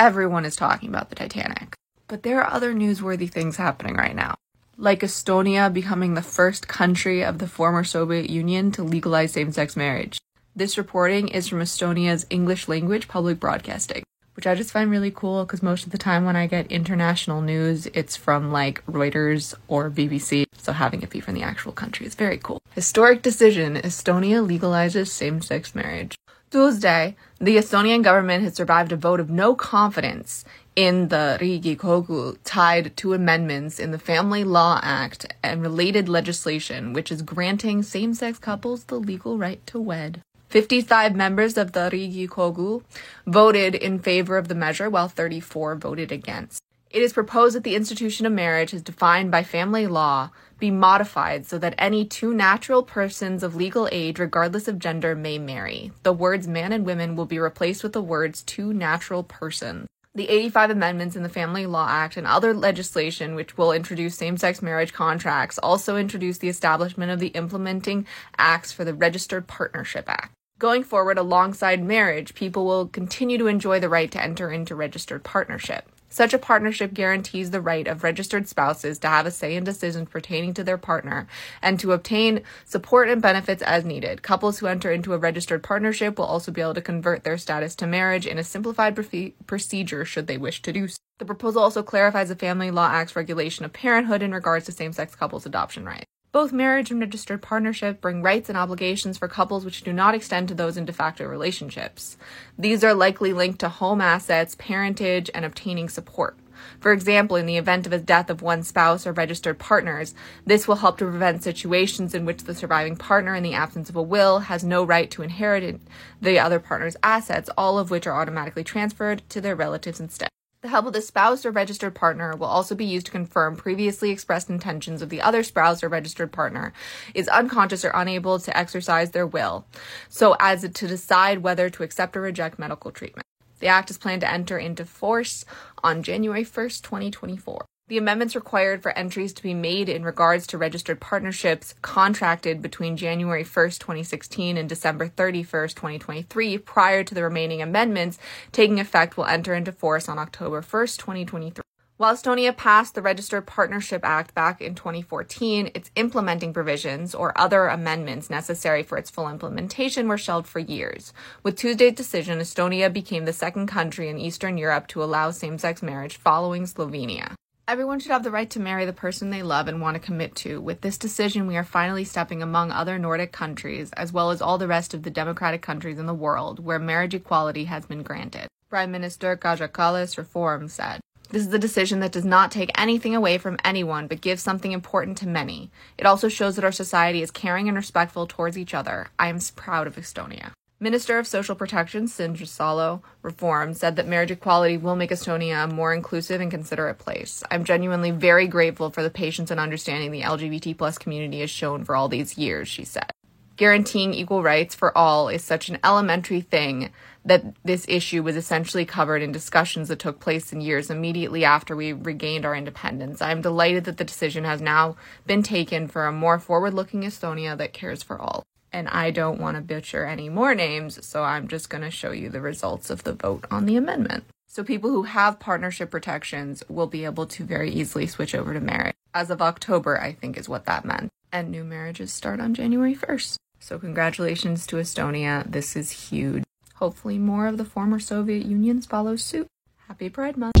[0.00, 1.74] everyone is talking about the Titanic.
[2.08, 4.36] But there are other newsworthy things happening right now,
[4.78, 9.76] like Estonia becoming the first country of the former Soviet Union to legalize same sex
[9.76, 10.18] marriage.
[10.56, 14.02] This reporting is from Estonia's English language public broadcasting,
[14.36, 17.42] which I just find really cool because most of the time when I get international
[17.42, 20.46] news, it's from like Reuters or BBC.
[20.56, 22.62] So having it be from the actual country is very cool.
[22.74, 26.16] Historic decision Estonia legalizes same sex marriage.
[26.50, 30.44] Tuesday, the Estonian government has survived a vote of no confidence
[30.74, 37.12] in the Riigikogu tied to amendments in the Family Law Act and related legislation, which
[37.12, 40.22] is granting same sex couples the legal right to wed.
[40.48, 42.82] 55 members of the Riigikogu
[43.28, 46.60] voted in favor of the measure, while 34 voted against.
[46.90, 51.46] It is proposed that the institution of marriage, as defined by family law, be modified
[51.46, 55.92] so that any two natural persons of legal age, regardless of gender, may marry.
[56.02, 59.86] The words man and women will be replaced with the words two natural persons.
[60.16, 64.36] The 85 amendments in the Family Law Act and other legislation which will introduce same
[64.36, 68.04] sex marriage contracts also introduce the establishment of the implementing
[68.36, 70.32] acts for the Registered Partnership Act.
[70.58, 75.22] Going forward, alongside marriage, people will continue to enjoy the right to enter into registered
[75.22, 75.88] partnership.
[76.12, 80.08] Such a partnership guarantees the right of registered spouses to have a say in decisions
[80.08, 81.28] pertaining to their partner
[81.62, 84.22] and to obtain support and benefits as needed.
[84.22, 87.76] Couples who enter into a registered partnership will also be able to convert their status
[87.76, 90.98] to marriage in a simplified pre- procedure should they wish to do so.
[91.18, 94.92] The proposal also clarifies the Family Law Act's regulation of parenthood in regards to same
[94.92, 96.06] sex couples' adoption rights.
[96.32, 100.46] Both marriage and registered partnership bring rights and obligations for couples which do not extend
[100.48, 102.16] to those in de facto relationships.
[102.56, 106.38] These are likely linked to home assets, parentage, and obtaining support.
[106.78, 110.14] For example, in the event of a death of one spouse or registered partners,
[110.46, 113.96] this will help to prevent situations in which the surviving partner, in the absence of
[113.96, 115.80] a will, has no right to inherit
[116.22, 120.28] the other partner's assets, all of which are automatically transferred to their relatives instead.
[120.62, 124.10] The help of the spouse or registered partner will also be used to confirm previously
[124.10, 126.74] expressed intentions of the other spouse or registered partner
[127.14, 129.64] is unconscious or unable to exercise their will,
[130.10, 133.24] so as to decide whether to accept or reject medical treatment.
[133.60, 135.46] The act is planned to enter into force
[135.82, 137.64] on January 1st, 2024.
[137.90, 142.96] The amendments required for entries to be made in regards to registered partnerships contracted between
[142.96, 148.16] January 1st, 2016 and December 31st, 2023, prior to the remaining amendments
[148.52, 151.64] taking effect, will enter into force on October 1st, 2023.
[151.96, 157.66] While Estonia passed the Registered Partnership Act back in 2014, its implementing provisions or other
[157.66, 161.12] amendments necessary for its full implementation were shelved for years.
[161.42, 165.82] With Tuesday's decision, Estonia became the second country in Eastern Europe to allow same sex
[165.82, 167.34] marriage following Slovenia.
[167.70, 170.34] Everyone should have the right to marry the person they love and want to commit
[170.34, 170.60] to.
[170.60, 174.58] With this decision, we are finally stepping among other Nordic countries, as well as all
[174.58, 178.48] the rest of the democratic countries in the world, where marriage equality has been granted.
[178.68, 180.98] Prime Minister Kaja Kallas Reform said.
[181.28, 184.72] This is a decision that does not take anything away from anyone, but gives something
[184.72, 185.70] important to many.
[185.96, 189.10] It also shows that our society is caring and respectful towards each other.
[189.16, 190.50] I am proud of Estonia.
[190.82, 195.66] Minister of Social Protection Signe Riisalo Reform said that marriage equality will make Estonia a
[195.66, 197.42] more inclusive and considerate place.
[197.50, 201.84] I'm genuinely very grateful for the patience and understanding the LGBT plus community has shown
[201.84, 203.10] for all these years, she said.
[203.58, 206.88] Guaranteeing equal rights for all is such an elementary thing
[207.26, 211.76] that this issue was essentially covered in discussions that took place in years immediately after
[211.76, 213.20] we regained our independence.
[213.20, 217.02] I am delighted that the decision has now been taken for a more forward looking
[217.02, 221.22] Estonia that cares for all and I don't want to butcher any more names, so
[221.22, 224.24] I'm just going to show you the results of the vote on the amendment.
[224.46, 228.60] So people who have partnership protections will be able to very easily switch over to
[228.60, 228.94] marriage.
[229.14, 231.08] As of October, I think is what that meant.
[231.32, 233.36] And new marriages start on January 1st.
[233.60, 235.44] So congratulations to Estonia.
[235.50, 236.44] This is huge.
[236.74, 239.46] Hopefully more of the former Soviet unions follow suit.
[239.86, 240.56] Happy Pride Month.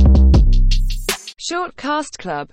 [1.36, 2.48] Short Cast Club